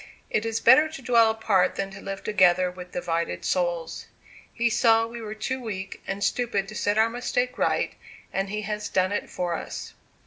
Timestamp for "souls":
3.45-4.07